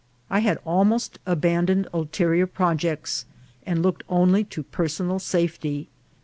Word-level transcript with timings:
I 0.31 0.39
had 0.39 0.57
almost 0.65 1.19
abandoned 1.27 1.87
ulterior 1.93 2.47
projects, 2.47 3.25
and 3.67 3.83
looked 3.83 4.03
only 4.09 4.43
to 4.45 4.63
personal 4.63 5.19
safety. 5.19 5.89